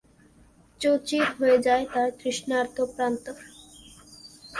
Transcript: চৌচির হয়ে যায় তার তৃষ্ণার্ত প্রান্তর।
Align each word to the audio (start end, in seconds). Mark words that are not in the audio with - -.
চৌচির 0.81 1.25
হয়ে 1.37 1.57
যায় 1.65 1.85
তার 1.93 2.09
তৃষ্ণার্ত 2.19 2.77
প্রান্তর। 2.93 3.37